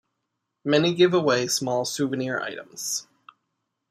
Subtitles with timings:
[0.65, 3.05] Many give away small souvenir items.